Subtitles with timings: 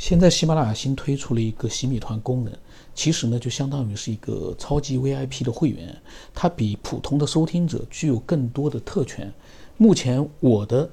[0.00, 2.50] 现在喜马拉雅新推出了一个洗米团功能，
[2.94, 5.94] 其实呢就相当于是一个超级 VIP 的会员，
[6.32, 9.30] 它比普通的收听者具有更多的特权。
[9.76, 10.88] 目前我的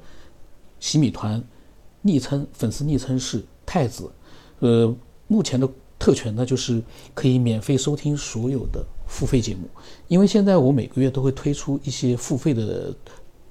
[0.81, 1.41] 洗米团
[2.01, 4.11] 昵称粉丝昵称是太子，
[4.59, 4.93] 呃，
[5.27, 5.67] 目前的
[5.97, 6.83] 特权呢就是
[7.13, 9.69] 可以免费收听所有的付费节目，
[10.09, 12.93] 因为现在我每个月都会推出一些付费的。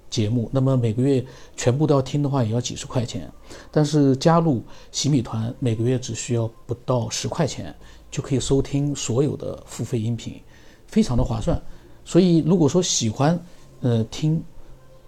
[0.09, 1.25] 节目，那么每个月
[1.57, 3.31] 全部都要听的话，也要几十块钱。
[3.71, 4.63] 但是加入
[4.93, 7.75] 洗米团，每个月只需要不到十块钱，
[8.11, 10.41] 就可以收听所有的付费音频，
[10.87, 11.61] 非常的划算。
[12.05, 13.39] 所以，如果说喜欢，
[13.81, 14.43] 呃，听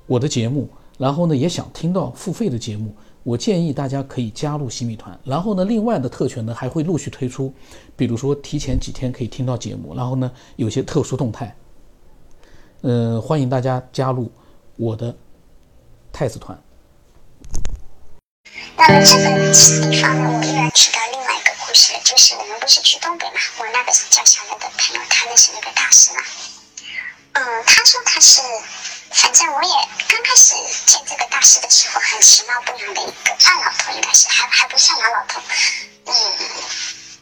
[0.06, 2.92] 我的节目，然后呢，也想听到付费的节目，
[3.22, 5.18] 我建议大家可以加入洗米团。
[5.24, 7.52] 然后呢，另外的特权呢，还会陆续推出，
[7.96, 11.56] 比如说提前几天可以听到节目，然后呢，有些特殊动态，
[12.82, 14.30] 嗯，欢迎大家加入。
[14.78, 15.14] 我的
[16.12, 16.56] 太子团。
[18.76, 26.22] 那么这个地方呢，我又要提到另外一个故事，就是我们不是去东北嘛，我那个叫小乐的朋友，他认识那个大师嘛。
[27.32, 28.40] 嗯，他说他是，
[29.10, 29.74] 反正我也
[30.08, 30.54] 刚开始
[30.86, 35.40] 见这个大师的时候，很其貌不扬的一个二老头，应该是还还不算老老头。
[36.06, 36.14] 嗯，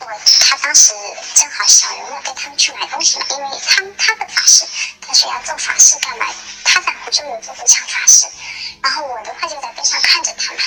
[0.06, 0.12] 我
[0.48, 0.94] 他当时
[1.34, 4.64] 正好小刘呢跟他们去买东西嘛，因为他们他的法师，
[5.00, 6.26] 他说要做法事干嘛？
[6.62, 8.28] 他在湖州有做过场法事，
[8.84, 10.60] 然后我的话就在边上看着他嘛。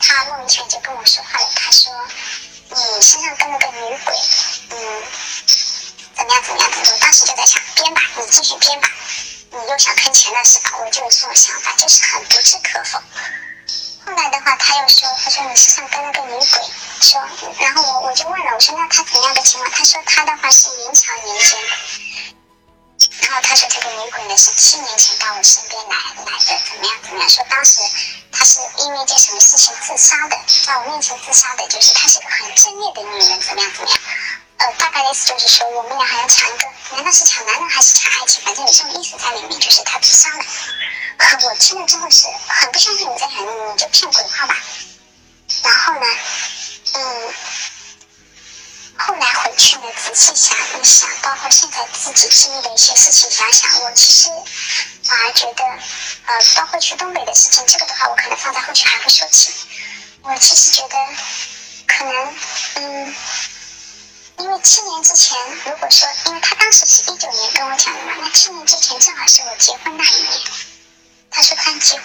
[0.00, 1.92] 他莫名其妙就跟我说话了，他说
[2.68, 4.14] ：“你身上跟了个女鬼，
[4.70, 5.02] 嗯，
[6.16, 8.88] 怎么样怎么样？”我当时就在想，编吧，你继续编吧。
[9.52, 10.72] 你又想坑钱了是吧？
[10.80, 12.98] 我就有这种想法，就是很不置可否。
[14.04, 16.60] 后来的话，他又说：“他说你身上跟了个女鬼。”
[17.00, 17.20] 说，
[17.58, 21.58] 然后我我就问了，我说：“那他怎么样的情况？”他说：“他的话是明朝年间。”
[23.22, 27.28] 然后他说这个女鬼呢是七年前到我身边来来的，怎么样怎么样？
[27.28, 27.80] 说当时
[28.30, 33.98] 她是因为一件什么事情自杀的，在我面前自杀的，就是她是个很正烈的女人，怎么样怎么样？
[34.58, 36.64] 呃，大概的意思就是说我们俩还要抢一个，
[36.96, 38.42] 难道是抢男人还是抢爱情？
[38.44, 40.44] 反正有这种意思在里面，就是她自杀了。
[41.48, 43.40] 我听了之后是很不相信，你在想
[43.72, 44.56] 你就骗鬼话吧？
[45.62, 46.06] 然后呢，
[46.94, 47.34] 嗯。
[49.02, 54.28] 后来回去呢，仔细想一想，包括现在自己经历的一些事情，想想，我其实
[55.04, 55.64] 反而觉得，
[56.26, 59.54] 呃，包括去东北的事情，这个的话，我可能放在后续还会说起。
[60.22, 60.96] 我其实觉得，
[61.86, 62.34] 可能，
[62.74, 63.14] 嗯，
[64.36, 70.40] 因为七年之前，如果说，因为他当时是一九年跟我讲的嘛，那七年之前正好是我结婚那一年。
[71.30, 72.00] 他说他结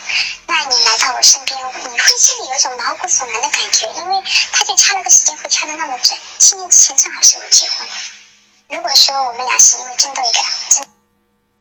[0.48, 1.58] 那你来到我身边，
[1.92, 6.18] 你会心里有一种毛骨悚然的感觉，因为他就掐了个时间会掐的那么准。
[6.38, 7.88] 七年之前正好是我结婚。
[8.70, 10.86] 如果说我们俩是因为争斗一个，争，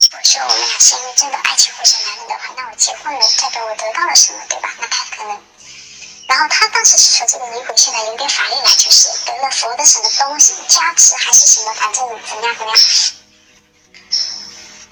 [0.00, 4.70] 如果说我们俩是因为争斗爱情或者男人的话，那我结婚了代表我得到了什么，对吧？
[4.78, 5.42] 那他可能，
[6.28, 12.78] 然后他当时是说这个女鬼现在有点法力了，就是得了佛的什么东西加持还是什么，反正怎么样怎么样。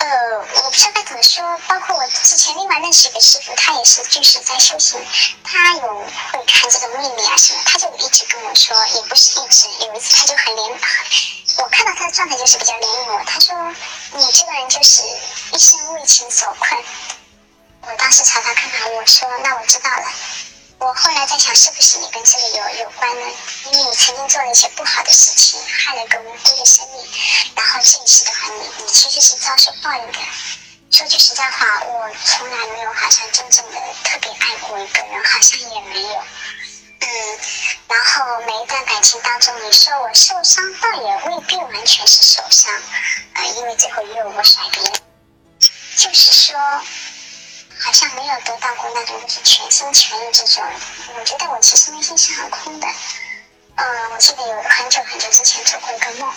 [0.02, 1.58] 呃，我不知道该怎么说。
[1.68, 5.00] 包括我之前另外认识一个师傅，他也是就是在修行，
[5.44, 10.76] 他有会看这个秘密啊什么，他就一直跟我说，也不是一直，有一次他就很怜，
[11.62, 13.22] 我看到他的状态就是比较怜我。
[13.24, 13.54] 他说
[14.14, 15.02] 你这个人就是
[15.52, 16.82] 一生为情所困。
[17.82, 20.04] 我当时朝他看看，我说那我知道了。
[20.82, 23.26] 我后来在想，是不是你跟这个有有关呢？
[23.66, 27.06] 因为你曾经做了一些不好的事情，害了个无辜的生命，
[27.54, 30.18] 然后这一次的话，你你其实是遭受报应的。
[30.90, 36.24] 说句实在话，我从来没有好像真正的特别爱过一个人，好像也没有。
[36.98, 37.38] 嗯，
[37.86, 42.72] 然后每一段感情当中，你说我受伤，倒也未必完全是受伤，
[43.34, 44.92] 呃，因为最后也有我甩别人，
[45.96, 46.58] 就是说。
[47.82, 50.62] 好像没有得到过那种就是全心全意这种，
[51.18, 52.86] 我觉得我其实内心是很空的。
[53.74, 56.32] 嗯，我记得有很久很久之前做过一个梦。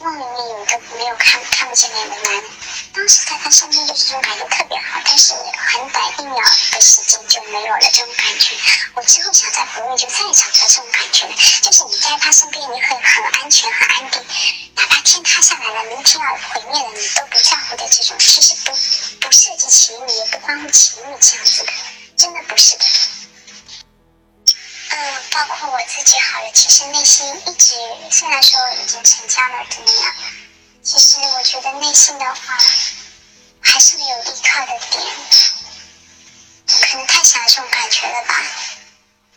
[0.00, 2.44] 梦里面有一个没有看看不见脸的男人，
[2.92, 8.54] 当时在他身边就是这种感觉特别好，但是很短一秒的时间就没有了这种感觉。
[8.94, 14.22] 我之后想在国内就再也找不到这种感觉了，就是你在他身边你会很安全很安定，
[15.04, 18.72] 天塌下来了，明天要毁灭了你都不在乎的这种，其实不
[19.20, 21.72] 不涉及情侣也不关乎情侣这样子的，
[22.16, 22.84] 真的不是的。
[24.88, 27.74] 嗯，包括我自己好了，其实内心一直
[28.10, 30.14] 虽然说已经成家了怎么样，
[30.82, 32.58] 其实我觉得内心的话
[33.60, 35.04] 还是没有依靠的点，
[36.66, 38.42] 可能太想要这种感觉了吧。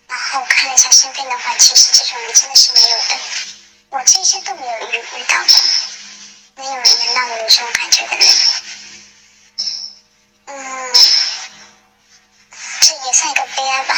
[0.08, 3.20] 然后看了一下身边的话，其实这种人真的是没有的，
[3.90, 5.48] 我这些都没有遇遇到过，
[6.58, 8.28] 没有能让我有这种感觉的人。
[10.46, 10.94] 嗯，
[12.82, 13.96] 这也算一个悲哀吧。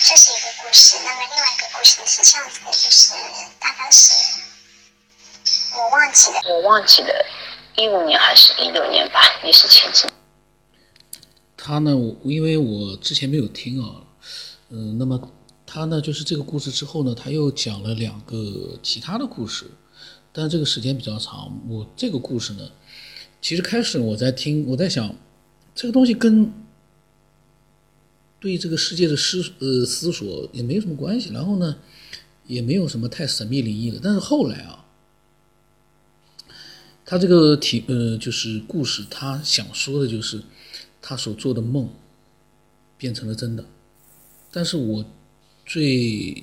[0.00, 0.96] 这是一个故事。
[1.04, 3.14] 那么另外一个故事是这样子的，就是
[3.60, 4.12] 大概是
[5.76, 7.26] 我忘记了，我忘记了，
[7.76, 10.14] 一五年还是一六年吧，也是前几年。
[11.56, 11.92] 他呢，
[12.24, 14.02] 因为我之前没有听啊，
[14.70, 15.16] 嗯，那么
[15.72, 19.66] 他呢，就是这个故事之后呢，他又讲了两个其他的故事，
[20.32, 21.60] 但这个时间比较长。
[21.68, 22.68] 我这个故事呢，
[23.40, 25.14] 其实开始我在听，我在想，
[25.72, 26.52] 这个东西跟。
[28.40, 31.76] 对这个世界的思呃思索也没有什么关系，然后呢，
[32.46, 34.00] 也没有什么太神秘灵异的。
[34.02, 34.86] 但是后来啊，
[37.04, 40.42] 他这个题呃就是故事，他想说的就是
[41.02, 41.90] 他所做的梦
[42.96, 43.66] 变成了真的。
[44.50, 45.04] 但是我
[45.70, 46.42] 最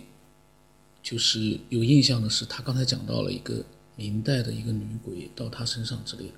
[1.04, 3.62] 就是有印象的是，他刚才讲到了一个
[3.98, 6.34] 明代的一个女鬼到他身上之类的，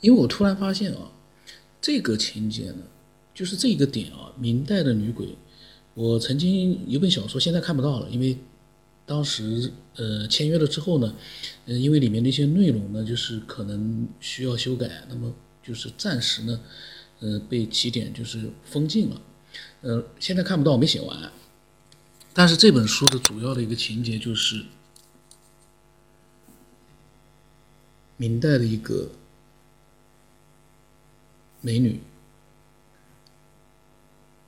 [0.00, 1.12] 因为我突然发现啊，
[1.78, 2.82] 这个情节呢。
[3.32, 5.34] 就是这一个点啊，明代的女鬼，
[5.94, 8.36] 我曾经有本小说，现在看不到了，因为
[9.06, 11.14] 当时呃签约了之后呢，
[11.66, 15.32] 呃因为里面的一些内容呢，就是可能需要修改，那么
[15.62, 16.60] 就是暂时呢，
[17.20, 19.22] 呃被起点就是封禁了，
[19.82, 21.32] 呃现在看不到，没写完。
[22.32, 24.64] 但是这本书的主要的一个情节就是
[28.16, 29.10] 明代的一个
[31.60, 32.00] 美女。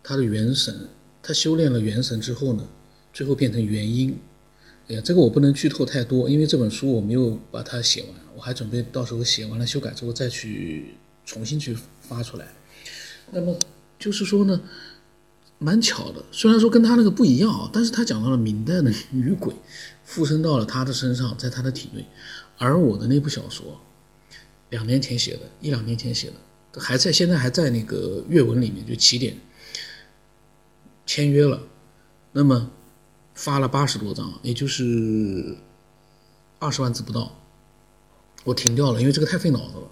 [0.02, 0.88] 她的元神，
[1.22, 2.68] 她修炼了元神之后呢，
[3.12, 4.18] 最后变成元婴。
[4.88, 10.94] 哎呀，这个我不能剧透太多，因为这本书我没有把它写完，我还准备到时候写完了修改之后再去
[11.24, 12.48] 重新去发出来。
[13.30, 13.56] 那么
[13.98, 14.60] 就是说呢，
[15.62, 19.54] 蛮巧的，虽然说跟他那个不一样啊，但是他讲到了明代的女鬼
[20.04, 22.04] 附身到了他的身上，在他的体内，
[22.58, 23.80] 而我的那部小说，
[24.70, 29.36] 两年前写的，一两年前写的，还在现在还在那个阅文里面，就起点。
[31.04, 31.60] 签约了，
[32.32, 32.70] 那么
[33.34, 35.56] 发了八十多张，也就是
[36.58, 37.36] 二十万字不到，
[38.44, 39.90] 我停掉了，因为这个太费脑子了。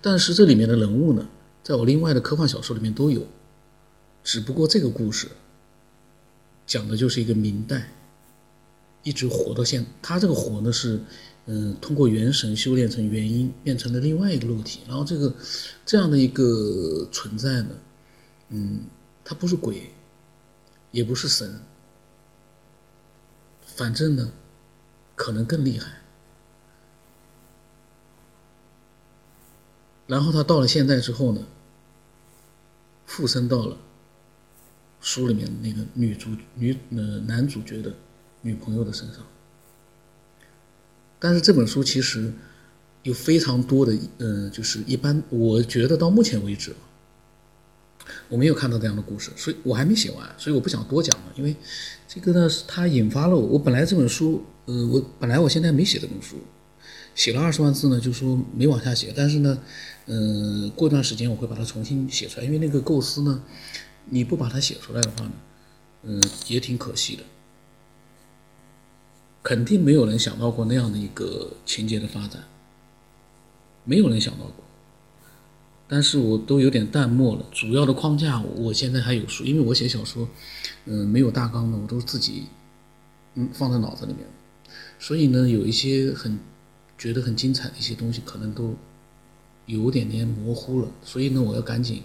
[0.00, 1.26] 但是这里面的人物呢，
[1.64, 3.26] 在我另外的科幻小说里面都有，
[4.26, 5.28] 只不过这个故事
[6.66, 7.88] 讲的就是一个明代
[9.04, 11.00] 一直活到现，他这个活呢是，
[11.44, 15.32] 嗯，通过元神修炼成元婴，变成了另外一个肉体，然后这个
[15.84, 17.68] 这样的一个存在呢，
[18.48, 18.80] 嗯，
[19.24, 19.92] 他不是鬼。
[20.92, 21.60] 也不是神，
[23.66, 24.32] 反正呢，
[25.14, 26.00] 可能更厉害。
[30.06, 31.46] 然后他到了现在之后呢，
[33.04, 33.76] 附身到了
[35.00, 37.94] 书里面那个女主女呃男主角的
[38.42, 39.18] 女朋友的身上。
[41.18, 42.32] 但是这本书其实
[43.02, 46.74] 有非常多的呃，就是一般我觉得到目前为止。
[48.28, 51.24] 我没有看到这样的故事，所以我还没写完，所以我不想多讲了。
[51.36, 51.54] 因为
[52.06, 53.40] 这个呢，它引发了我。
[53.40, 56.36] 我本来这本书，呃，我本来我现在没写这本书，
[57.16, 59.12] 写了二十万字呢，就说没往下写。
[59.16, 59.58] 但是呢，
[60.06, 63.42] 嗯，过段时间我会把它重新写出来，因为那个构思呢，
[64.06, 65.32] 你不把它写出来的话呢，
[66.02, 67.22] 嗯，也挺可惜的。
[69.42, 72.42] 肯定没有人想到过那样的一个情节的发展，
[73.84, 74.64] 没有人想到过。
[75.88, 80.28] 但是我都有点淡漠了，主要的框架我现在还有数，因为我写小说，
[80.84, 82.46] 嗯，没有大纲的，我都是自己，
[83.34, 84.26] 嗯，放在脑子里面，
[84.98, 86.40] 所以呢，有一些很
[86.98, 88.74] 觉得很精彩的一些东西，可能都
[89.66, 92.02] 有点点模糊了，所以呢，我要赶紧，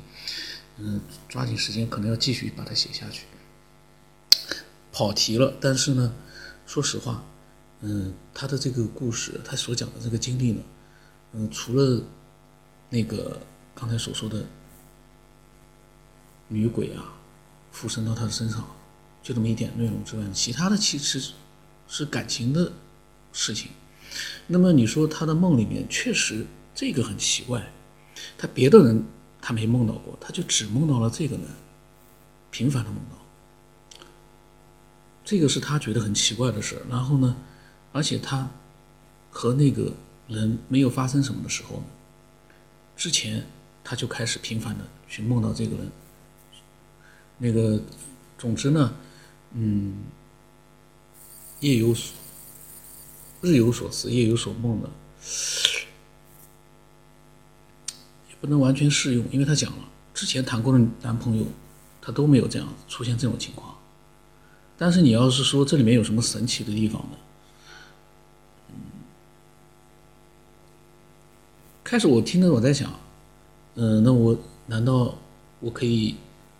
[0.81, 3.25] 嗯，抓紧时间，可能要继续把它写下去。
[4.91, 6.13] 跑题了，但是呢，
[6.65, 7.23] 说实话，
[7.81, 10.61] 嗯，他的这个故事，他所讲的这个经历呢，
[11.33, 12.01] 嗯，除了
[12.89, 13.39] 那个。
[13.73, 14.45] 刚才所说的
[16.49, 17.15] 女鬼啊，
[17.71, 18.67] 附身到他的身上，
[19.23, 21.31] 就这么一点内容之外，其他的其实
[21.87, 22.73] 是感情的
[23.31, 23.71] 事情。
[24.45, 26.45] 那么你说他的梦里面确实
[26.75, 27.71] 这个很奇怪，
[28.37, 29.03] 他别的人
[29.41, 31.45] 他没梦到过，他就只梦到了这个人，
[32.51, 34.05] 频繁的梦到，
[35.25, 37.35] 这个是他觉得很奇怪的事然后呢，
[37.91, 38.47] 而且他
[39.29, 39.91] 和那个
[40.27, 41.81] 人没有发生什么的时候，
[42.95, 43.43] 之前。
[43.83, 45.91] 他就开始频繁的去梦到这个人，
[47.39, 47.81] 那个，
[48.37, 48.93] 总之呢，
[49.53, 50.03] 嗯，
[51.61, 52.15] 夜有所
[53.41, 54.89] 日有所思，夜有所梦的，
[58.41, 59.77] 不能完全适用，因为他讲了
[60.13, 61.45] 之前谈过的男朋友，
[62.01, 63.75] 他都没有这样出现这种情况。
[64.77, 67.17] 但是你要是说这里面有什么神奇的地方呢？
[68.69, 68.75] 嗯，
[71.83, 72.91] 开始我听着我在想。
[73.75, 75.15] 嗯，那我难道
[75.59, 76.15] 我可以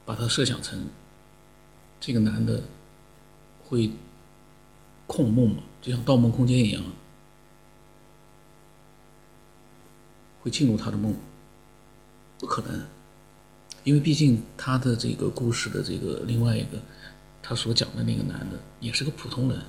[0.06, 0.80] 把它设想成
[2.00, 2.62] 这个男的
[3.66, 3.92] 会
[5.08, 5.64] 控梦吗？
[5.82, 6.84] 就像《盗梦空间》一样，
[10.42, 11.14] 会进入他的梦？
[12.41, 12.88] 不可能，
[13.83, 16.81] 因为毕竟他的这个故事的这个另外一个，
[17.43, 19.62] 他所讲的那个男的也是个普通人，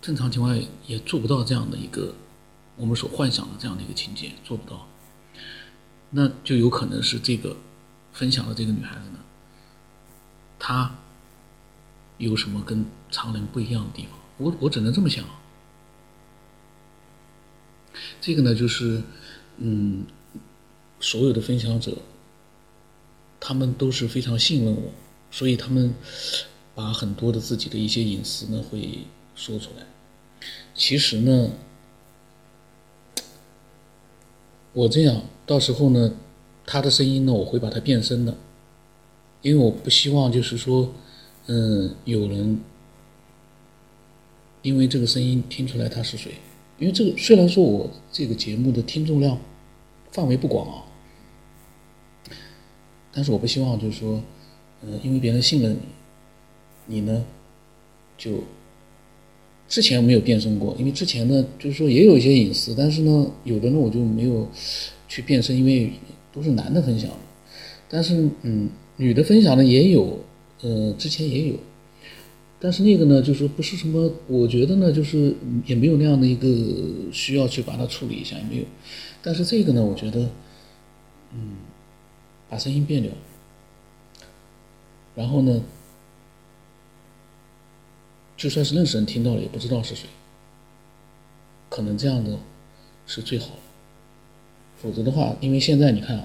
[0.00, 2.14] 正常情况下也做不到这样的一个
[2.76, 4.86] 我们所幻想的这样的一个情节，做不到。
[6.10, 7.56] 那就有可能是这个
[8.12, 9.18] 分享的这个女孩子呢，
[10.56, 10.94] 她
[12.18, 14.12] 有什么跟常人不一样的地方？
[14.38, 15.24] 我我只能这么想。
[18.20, 19.02] 这个呢，就是
[19.56, 20.06] 嗯，
[21.00, 21.98] 所有的分享者，
[23.38, 24.82] 他们都是非常信任我，
[25.30, 25.94] 所以他们
[26.74, 29.00] 把很多的自己的一些隐私呢会
[29.34, 29.86] 说出来。
[30.74, 31.50] 其实呢，
[34.72, 36.12] 我这样到时候呢，
[36.64, 38.36] 他的声音呢，我会把它变声的，
[39.42, 40.92] 因为我不希望就是说，
[41.46, 42.60] 嗯，有人
[44.62, 46.32] 因为这个声音听出来他是谁。
[46.78, 49.38] 因为这个虽然说我这个节目的听众量
[50.16, 50.82] 范围不广啊，
[53.12, 54.22] 但是我不希望就是说，
[54.80, 55.76] 呃，因为别人信任
[56.86, 57.22] 你，你呢
[58.16, 58.30] 就
[59.68, 64.48] 之前没有变声过，因为之前呢就是说也有一些隐私，但是呢有的呢我就没有
[65.06, 65.92] 去变声，因为
[66.32, 67.10] 都是男的分享，
[67.90, 70.18] 但是嗯女的分享呢也有，
[70.62, 71.56] 呃之前也有。
[72.66, 75.32] 但是那个呢，就是不是什么，我觉得呢，就是
[75.66, 78.64] 也没有那样的一个需要去把它处理一下，也没有。
[79.22, 80.28] 但是这个呢，我觉得，
[81.32, 81.58] 嗯，
[82.50, 83.12] 把声音变掉，
[85.14, 85.62] 然后呢，
[88.36, 90.08] 就算是认识人听到了，也不知道是谁，
[91.68, 92.36] 可能这样的
[93.06, 93.60] 是最好的。
[94.82, 96.24] 否则的话，因为现在你看啊，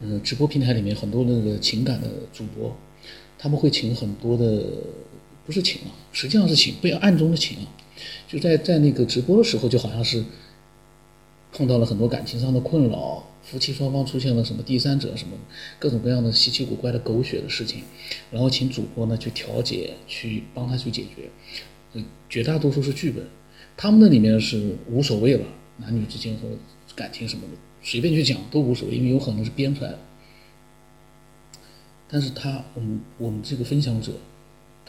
[0.00, 2.76] 嗯，直播平台里面很多那个情感的主播，
[3.38, 4.64] 他们会请很多的。
[5.46, 7.66] 不是请啊，实际上是请，被暗中的请啊，
[8.28, 10.24] 就在在那个直播的时候，就好像是
[11.52, 15.36] 碰到了很多感情上的困扰，夫妻双方出现了什么第三者什么
[15.78, 17.82] 各种各样的稀奇古怪的狗血的事情，
[18.30, 21.30] 然后请主播呢去调解，去帮他去解决。
[21.94, 23.26] 嗯，绝大多数是剧本，
[23.76, 25.44] 他们那里面是无所谓了，
[25.78, 26.48] 男女之间和
[26.94, 29.98] 感情什么的随便去讲都无所谓，因为有可能是编出来的。
[32.08, 34.12] 但是他，我们我们这个分享者。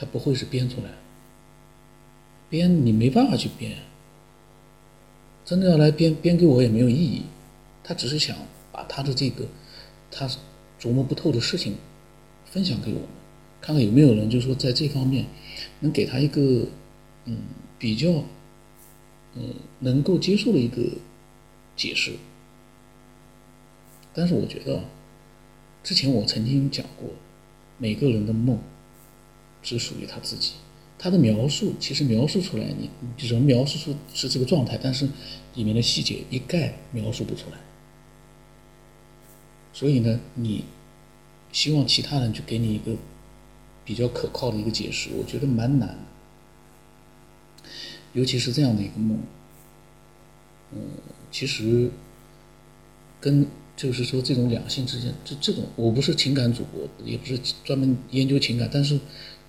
[0.02, 0.90] 他不会是编出来，
[2.50, 3.78] 编你没办法去编，
[5.46, 7.22] 真的要来编编给我也没有意义。
[7.84, 8.36] 他只是想
[8.72, 9.46] 把他的这个
[10.10, 10.28] 他
[10.80, 11.76] 琢磨不透的事情
[12.46, 13.10] 分享给我们，
[13.62, 15.24] 看看有没有人就是说在这方面
[15.82, 16.66] 能给他一个
[17.26, 17.38] 嗯
[17.78, 18.10] 比较
[19.36, 20.82] 嗯能够接受的一个
[21.76, 22.14] 解释。
[24.16, 24.84] 但是我觉得，
[25.84, 27.08] 之前我曾经讲过，
[27.78, 28.58] 每个人的梦。
[29.64, 30.54] 只属于他自己，
[30.98, 35.08] 他的描述其实描述出来，你只能描述出是这个状态，但是
[35.56, 37.58] 里面的细节一概描述不出来。
[39.74, 40.64] 所以呢，你
[41.52, 42.96] 希望其他人去给你一个
[43.86, 45.98] 比较可靠的一个解释，我觉得蛮难。
[48.14, 49.20] 尤其是这样的一个梦，
[50.74, 50.80] 嗯，
[51.32, 51.90] 其实
[53.20, 59.00] 跟就是说这种两性之间，这这种我不是情感主播，也不是专门研究情感，但是。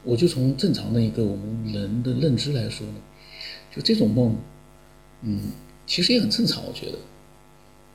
[0.05, 2.95] 我就从正常的一个我们人的认知来说呢，
[3.75, 4.37] 就这种梦，
[5.23, 5.53] 嗯，
[5.87, 6.99] 其实也很正常，我觉得。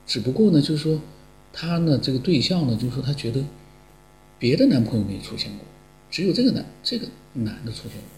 [0.06, 1.02] 只不过呢，就是说，
[1.52, 3.44] 他呢这个对象呢，就是说他觉得
[4.40, 5.66] 别的男朋友没出现过，
[6.10, 8.10] 只有这个男这个男的出现过，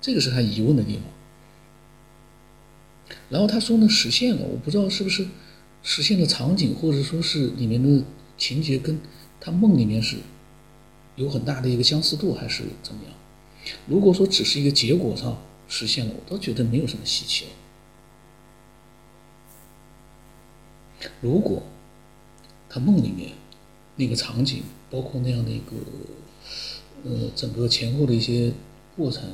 [0.00, 1.02] 这个是他疑问的地方。
[3.30, 5.26] 然后他说呢实现了，我不知道是不是
[5.82, 8.04] 实现了场景，或者说是里面的
[8.36, 9.00] 情节跟
[9.40, 10.18] 他梦里面是。
[11.16, 13.12] 有很大的一个相似度，还是怎么样？
[13.86, 17.50] 如果说只是一个结果上实现了，我倒觉得没有什么稀奇了。
[21.20, 21.62] 如果
[22.68, 23.32] 他梦里面
[23.96, 25.76] 那个场景，包括那样的一个
[27.04, 28.52] 呃整个前后的一些
[28.96, 29.24] 过程，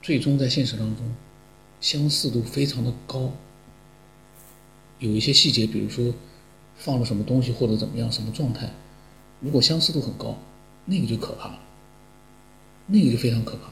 [0.00, 1.14] 最终在现实当中
[1.80, 3.32] 相似度非常的高，
[4.98, 6.14] 有一些细节，比如说
[6.76, 8.72] 放了什么东西或者怎么样，什么状态。
[9.40, 10.36] 如果相似度很高，
[10.86, 11.58] 那个就可怕了，
[12.86, 13.70] 那个就非常可怕。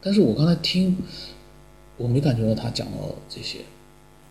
[0.00, 0.96] 但是我刚才听，
[1.96, 3.58] 我没感觉到他讲到这些，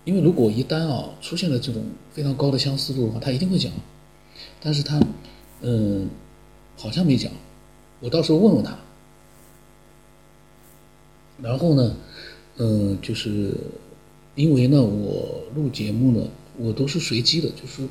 [0.05, 1.83] 因为如果一旦啊出现了这种
[2.13, 3.69] 非常高的相似度的话，他一定会讲。
[4.61, 4.97] 但是他，
[5.61, 6.07] 嗯，
[6.77, 7.31] 好像没讲。
[7.99, 8.77] 我到时候问问他。
[11.41, 11.95] 然后呢，
[12.55, 13.53] 嗯，就是
[14.35, 17.87] 因为呢，我录节目呢，我都是随机的，就是。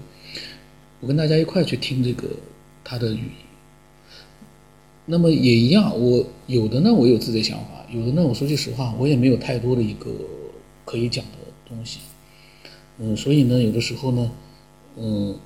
[1.00, 2.28] 我跟大家一块去听这个
[2.82, 3.30] 他的语音
[5.04, 10.10] 那么也一样，我有的呢，我有自己的想法，有的呢，我说句实话，我也没有太多的一个
[10.84, 11.38] 可以讲的
[11.68, 12.00] 东西。
[12.98, 14.32] 嗯，所以呢，有的时候呢，
[14.96, 15.38] 嗯，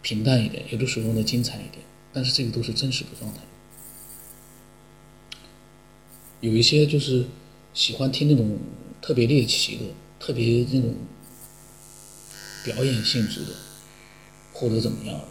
[0.00, 3.40] 平淡一点，有的时候呢，精彩一点，但是这个都是真实的状态。
[6.40, 7.24] 有一些就是
[7.74, 8.56] 喜欢听那种
[9.02, 9.82] 特别猎奇的、
[10.20, 10.94] 特别那种
[12.64, 13.52] 表演性质的，
[14.52, 15.24] 或者怎么样的。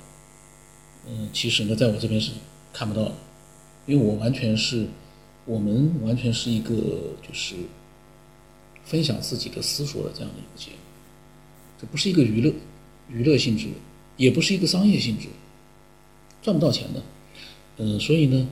[1.07, 2.31] 嗯，其实呢，在我这边是
[2.73, 3.13] 看不到的，
[3.85, 4.87] 因为我完全是，
[5.45, 6.73] 我们完全是一个
[7.21, 7.55] 就是
[8.83, 10.77] 分享自己的思索的这样的一个节目，
[11.79, 12.53] 这不是一个娱乐
[13.09, 13.67] 娱乐性质，
[14.17, 15.27] 也不是一个商业性质，
[16.41, 17.01] 赚不到钱的。
[17.77, 18.49] 嗯，所以呢，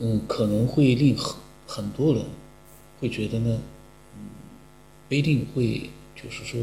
[0.00, 2.24] 嗯，可能会令很很多人
[3.00, 3.60] 会觉得呢，
[4.16, 4.28] 嗯，
[5.08, 6.60] 不一定会就是说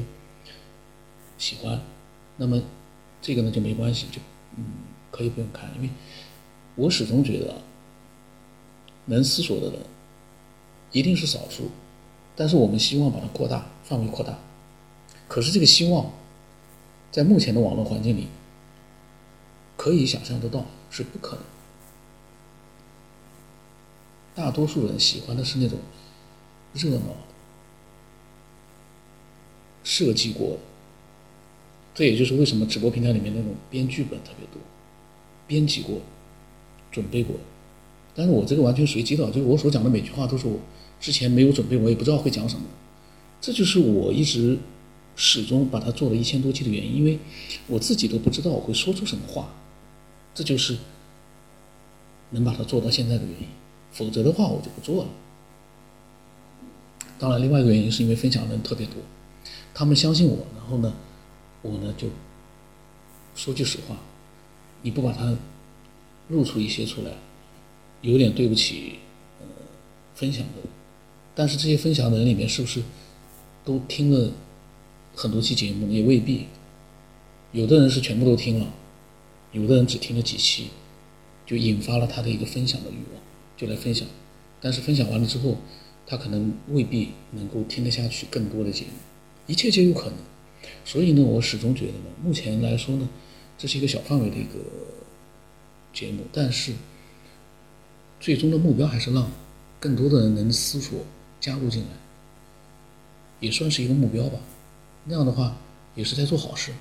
[1.44, 1.82] 喜欢，
[2.38, 2.62] 那么
[3.22, 4.22] 这个呢就没关系，就
[4.56, 4.64] 嗯。
[5.16, 5.90] 可以不用看，因为
[6.74, 7.62] 我始终觉得，
[9.06, 9.80] 能思索的人
[10.92, 11.70] 一定是少数，
[12.36, 14.40] 但是我们希望把它扩大范围扩大，
[15.28, 16.12] 可是这个希望
[17.12, 18.28] 在目前的网络环境里，
[19.78, 21.46] 可以想象得到是不可能。
[24.34, 25.78] 大多数人喜欢的是那种
[26.74, 27.18] 热闹的、
[29.84, 30.58] 设计过的，
[31.94, 34.62] 这也就是为什么直播平台里面那种编剧本特别多。
[35.46, 36.00] 编辑过，
[36.90, 37.36] 准备过，
[38.16, 40.58] 但是我这个完全随机的，就是我所讲的每句话都是我
[41.02, 42.64] 之前没有准备，我也不知道会讲什么，
[43.42, 44.58] 这就是我一直
[45.18, 47.20] 始终把它做了一千多期的原因，因为
[47.68, 49.54] 我自己都不知道我会说出什么话，
[50.34, 50.78] 这就是
[52.32, 53.48] 能把它做到现在的原因，
[53.92, 55.10] 否则的话我就不做了。
[57.20, 58.96] 当然，另外一个原因是因为分享的人特别多，
[59.74, 60.94] 他们相信我，然后呢，
[61.64, 62.08] 我呢就
[63.36, 63.98] 说句实话。
[64.84, 65.36] 你不把它
[66.28, 67.12] 露出一些出来，
[68.02, 69.00] 有点对不起
[69.40, 69.48] 呃
[70.14, 70.70] 分享的。
[71.34, 72.84] 但是这些分享的人里面是不是
[73.64, 74.32] 都听了
[75.16, 75.90] 很多期节目？
[75.90, 76.48] 也未必。
[77.54, 78.68] 有的人是全部都听了，
[79.52, 80.68] 有的人只听了几期，
[81.46, 83.22] 就引发了他的一个分享的欲望，
[83.56, 84.08] 就来分享。
[84.60, 85.58] 但是分享完了之后，
[86.06, 88.92] 他可能未必能够听得下去更多的节目，
[89.48, 90.16] 一切皆有可能。
[90.86, 93.08] 所以呢，我始终觉得呢，目前来说呢。
[93.56, 94.60] 这是一个小范围的一个
[95.94, 96.74] 节目，但是
[98.20, 99.32] 最终的目标还是让
[99.80, 101.00] 更多的人能思索
[101.40, 101.88] 加入进来，
[103.40, 104.40] 也算是一个目标吧。
[105.06, 105.56] 那样的话
[105.96, 106.74] 也是在做好事，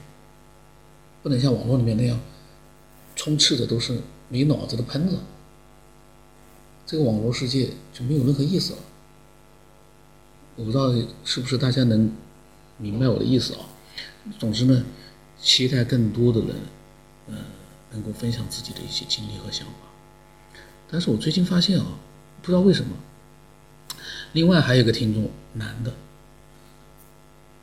[1.23, 2.18] 不能像网络里面那样
[3.14, 5.18] 充斥的都是没脑子的喷子，
[6.87, 8.79] 这个网络世界就没有任何意思了。
[10.57, 10.92] 我不知道
[11.25, 12.11] 是不是大家能
[12.79, 13.61] 明白我的意思啊？
[14.39, 14.85] 总之呢。
[15.45, 16.51] 期待更多的人，
[17.27, 17.35] 呃，
[17.91, 19.73] 能够分享自己的一些经历和想法。
[20.89, 21.85] 但是我最近发现啊，
[22.41, 22.95] 不知道为什么，
[24.35, 25.93] 另外还有一个听众，男的，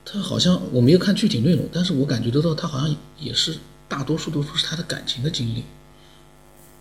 [0.03, 5.63] 他好像我没有看具体内容，但是我感觉得到他好像也是大多数都是他的感情的经历，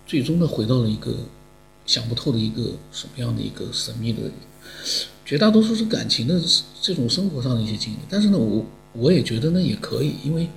[0.04, 1.14] 最终呢回到了一个
[1.86, 4.22] 想不透的一个什么样的一个神秘的，
[5.24, 6.42] 绝大多数是感情的
[6.82, 7.98] 这种生活上的一些经历。
[8.08, 10.48] 但是呢，我我也觉得呢也可以，因为。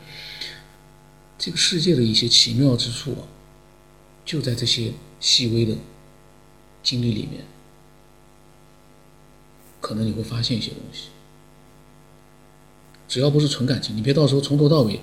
[1.43, 3.25] 这个世界的一些奇妙之处啊，
[4.23, 5.75] 就在这些细微的
[6.83, 7.43] 经历里面，
[9.79, 11.07] 可能你会发现一些东西。
[13.07, 15.01] 只要不是纯感情，你别到时候从头到尾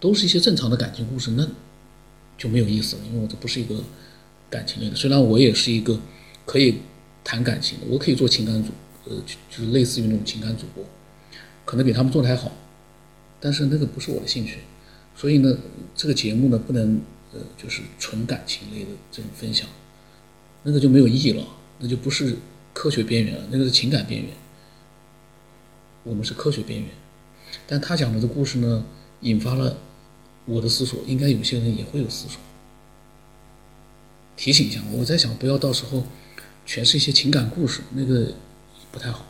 [0.00, 1.48] 都是一些正常的感情故事，那
[2.36, 3.02] 就没有意思了。
[3.06, 3.76] 因为我这不是一个
[4.50, 6.00] 感情类的，虽然我也是一个
[6.44, 6.80] 可以
[7.22, 8.72] 谈感情的，我可以做情感主，
[9.04, 10.84] 呃，就是类似于那种情感主播，
[11.68, 12.50] 可能比他们做的还好，
[13.38, 14.60] 但是那个不是我的兴趣。
[15.14, 15.54] 所以呢，
[15.94, 16.98] 这个节目呢不能
[17.34, 19.68] 呃，就是纯感情类的这种分享，
[20.62, 21.44] 那个就没有意义了，
[21.78, 22.36] 那就不是
[22.72, 24.30] 科学边缘了，那个是情感边缘。
[26.04, 26.88] 我们是科学边缘，
[27.66, 28.82] 但他讲的这故事呢，
[29.20, 29.76] 引发了
[30.46, 32.40] 我的思索，应该有些人也会有思索。
[34.38, 36.06] 提醒一下，我在想，不要到时候
[36.64, 38.32] 全是一些情感故事，那个
[38.90, 39.26] 不太好。